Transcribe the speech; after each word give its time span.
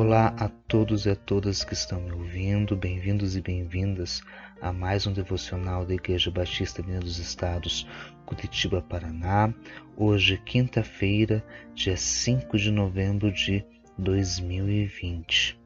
Olá 0.00 0.34
a 0.38 0.48
todos 0.48 1.04
e 1.04 1.10
a 1.10 1.14
todas 1.14 1.62
que 1.62 1.74
estão 1.74 2.00
me 2.00 2.10
ouvindo, 2.10 2.74
bem-vindos 2.74 3.36
e 3.36 3.42
bem-vindas 3.42 4.22
a 4.58 4.72
mais 4.72 5.06
um 5.06 5.12
devocional 5.12 5.84
da 5.84 5.92
Igreja 5.92 6.30
Batista 6.30 6.80
Vinha 6.80 7.00
dos 7.00 7.18
Estados, 7.18 7.86
Curitiba, 8.24 8.80
Paraná. 8.80 9.52
Hoje, 9.98 10.40
quinta-feira, 10.46 11.44
dia 11.74 11.98
5 11.98 12.56
de 12.56 12.70
novembro 12.70 13.30
de 13.30 13.62
2020. 13.98 15.60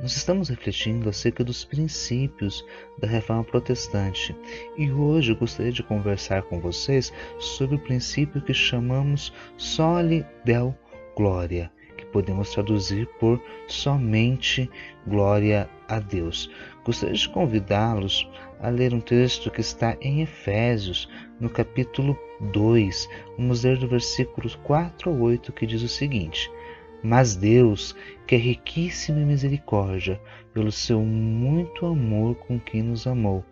Nós 0.00 0.16
estamos 0.16 0.48
refletindo 0.48 1.08
acerca 1.08 1.42
dos 1.42 1.64
princípios 1.64 2.64
da 3.00 3.08
reforma 3.08 3.42
protestante 3.42 4.32
e 4.78 4.92
hoje 4.92 5.32
eu 5.32 5.36
gostaria 5.36 5.72
de 5.72 5.82
conversar 5.82 6.42
com 6.42 6.60
vocês 6.60 7.12
sobre 7.40 7.74
o 7.74 7.80
princípio 7.80 8.40
que 8.40 8.54
chamamos 8.54 9.32
soli 9.56 10.24
del 10.44 10.72
gloria 11.16 11.68
podemos 12.12 12.50
traduzir 12.52 13.06
por 13.18 13.40
somente 13.66 14.70
glória 15.06 15.68
a 15.88 15.98
Deus. 15.98 16.50
Gostaria 16.84 17.14
de 17.14 17.28
convidá-los 17.28 18.28
a 18.60 18.68
ler 18.68 18.94
um 18.94 19.00
texto 19.00 19.50
que 19.50 19.60
está 19.60 19.96
em 20.00 20.22
Efésios, 20.22 21.08
no 21.40 21.50
capítulo 21.50 22.18
2. 22.52 23.08
Vamos 23.36 23.64
ler 23.64 23.78
do 23.78 23.88
versículos 23.88 24.54
4 24.62 25.10
a 25.10 25.14
8, 25.14 25.52
que 25.52 25.66
diz 25.66 25.82
o 25.82 25.88
seguinte: 25.88 26.50
Mas 27.02 27.36
Deus, 27.36 27.94
que 28.26 28.34
é 28.34 28.38
riquíssimo 28.38 29.18
em 29.18 29.26
misericórdia, 29.26 30.20
pelo 30.52 30.72
seu 30.72 31.00
muito 31.00 31.86
amor 31.86 32.34
com 32.36 32.58
que 32.58 32.82
nos 32.82 33.06
amou, 33.06 33.44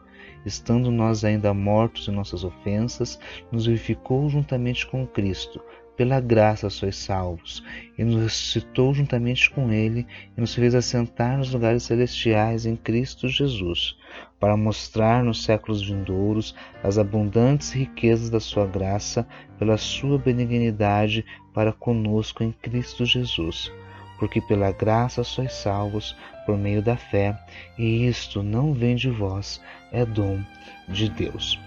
estando 0.45 0.91
nós 0.91 1.25
ainda 1.25 1.53
mortos 1.55 2.09
em 2.09 2.13
nossas 2.13 2.45
ofensas, 2.45 3.19
nos 3.51 3.67
vivificou 3.67 4.29
juntamente 4.29 4.87
com 4.87 5.07
Cristo 5.07 5.61
pela 5.97 6.21
graça 6.21 6.69
sois 6.69 6.97
salvos, 6.97 7.63
e 7.97 8.05
nos 8.05 8.23
ressuscitou 8.23 8.93
juntamente 8.93 9.51
com 9.51 9.71
Ele, 9.71 10.07
e 10.37 10.41
nos 10.41 10.55
fez 10.55 10.75
assentar 10.75 11.39
nos 11.39 11.53
lugares 11.53 11.85
celestiais 11.85 12.67
em 12.67 12.77
Cristo 12.77 13.29
Jesus, 13.29 13.97
para 14.41 14.57
mostrar 14.57 15.23
nos 15.23 15.45
séculos 15.45 15.87
vindouros 15.87 16.55
as 16.83 16.99
abundantes 16.99 17.73
riquezas 17.73 18.29
da 18.29 18.41
Sua 18.41 18.67
graça, 18.67 19.27
pela 19.59 19.77
Sua 19.77 20.19
benignidade 20.19 21.25
para 21.53 21.73
conosco 21.73 22.43
em 22.43 22.51
Cristo 22.51 23.05
Jesus. 23.05 23.73
Porque 24.19 24.41
pela 24.41 24.73
graça 24.73 25.25
sois 25.25 25.53
salvos 25.53 26.17
por 26.47 26.57
meio 26.57 26.83
da 26.83 26.97
fé, 26.97 27.39
e 27.79 28.07
isto 28.07 28.43
não 28.43 28.73
vem 28.73 28.95
de 28.95 29.11
vós, 29.11 29.61
é 29.93 30.05
dom 30.05 30.41
de 30.89 31.09
Deus. 31.09 31.59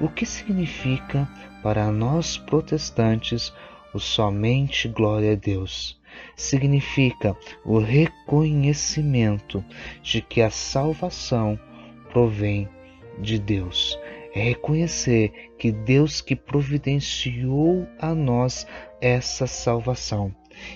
O 0.00 0.08
que 0.08 0.26
significa 0.26 1.28
para 1.62 1.90
nós 1.90 2.36
protestantes 2.36 3.52
o 3.94 3.98
somente 3.98 4.88
glória 4.88 5.32
a 5.32 5.36
Deus 5.36 5.98
significa 6.34 7.36
o 7.64 7.78
reconhecimento 7.78 9.64
de 10.02 10.20
que 10.20 10.40
a 10.42 10.50
salvação 10.50 11.58
provém 12.10 12.68
de 13.18 13.38
Deus. 13.38 13.98
É 14.36 14.42
reconhecer 14.42 15.32
que 15.58 15.72
Deus 15.72 16.20
que 16.20 16.36
providenciou 16.36 17.86
a 17.98 18.14
nós 18.14 18.66
essa 19.00 19.46
salvação 19.46 20.30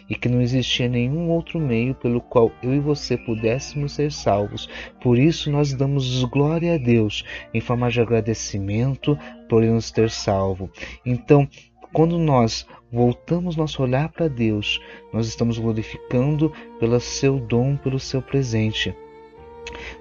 e 0.08 0.14
que 0.14 0.30
não 0.30 0.40
existia 0.40 0.88
nenhum 0.88 1.28
outro 1.28 1.60
meio 1.60 1.94
pelo 1.94 2.22
qual 2.22 2.50
eu 2.62 2.72
e 2.72 2.80
você 2.80 3.18
pudéssemos 3.18 3.92
ser 3.92 4.10
salvos. 4.12 4.66
Por 5.02 5.18
isso 5.18 5.50
nós 5.50 5.74
damos 5.74 6.24
glória 6.24 6.76
a 6.76 6.78
Deus 6.78 7.22
em 7.52 7.60
forma 7.60 7.90
de 7.90 8.00
agradecimento 8.00 9.14
por 9.46 9.62
nos 9.62 9.90
ter 9.90 10.08
salvo. 10.08 10.70
Então, 11.04 11.46
quando 11.92 12.16
nós 12.16 12.66
voltamos 12.90 13.56
nosso 13.56 13.82
olhar 13.82 14.08
para 14.08 14.26
Deus, 14.26 14.80
nós 15.12 15.26
estamos 15.26 15.58
glorificando 15.58 16.50
pelo 16.78 16.98
seu 16.98 17.38
dom, 17.38 17.76
pelo 17.76 18.00
seu 18.00 18.22
presente. 18.22 18.96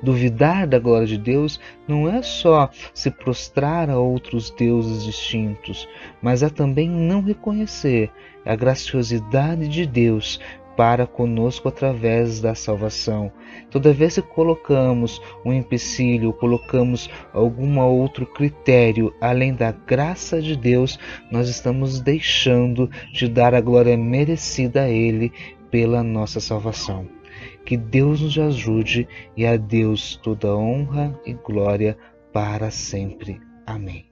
Duvidar 0.01 0.65
da 0.65 0.79
glória 0.79 1.07
de 1.07 1.17
Deus 1.17 1.59
não 1.87 2.09
é 2.09 2.21
só 2.21 2.69
se 2.93 3.11
prostrar 3.11 3.89
a 3.89 3.99
outros 3.99 4.49
deuses 4.51 5.03
distintos, 5.03 5.87
mas 6.21 6.41
é 6.41 6.49
também 6.49 6.89
não 6.89 7.21
reconhecer 7.21 8.09
a 8.45 8.55
graciosidade 8.55 9.67
de 9.67 9.85
Deus 9.85 10.39
para 10.79 11.05
conosco 11.05 11.67
através 11.67 12.39
da 12.39 12.55
salvação. 12.55 13.29
Toda 13.69 13.91
vez 13.91 14.15
que 14.15 14.21
colocamos 14.21 15.21
um 15.43 15.51
empecilho, 15.51 16.31
colocamos 16.31 17.09
algum 17.33 17.81
outro 17.81 18.25
critério 18.25 19.13
além 19.19 19.53
da 19.53 19.73
graça 19.73 20.41
de 20.41 20.55
Deus, 20.55 20.97
nós 21.29 21.49
estamos 21.49 21.99
deixando 21.99 22.89
de 23.11 23.27
dar 23.27 23.53
a 23.53 23.59
glória 23.59 23.97
merecida 23.97 24.83
a 24.83 24.89
Ele 24.89 25.33
pela 25.69 26.01
nossa 26.01 26.39
salvação. 26.39 27.18
Que 27.65 27.77
Deus 27.77 28.21
nos 28.21 28.37
ajude 28.37 29.07
e 29.35 29.45
a 29.45 29.57
Deus 29.57 30.15
toda 30.15 30.55
honra 30.55 31.19
e 31.25 31.33
glória 31.33 31.97
para 32.31 32.71
sempre. 32.71 33.39
Amém. 33.65 34.08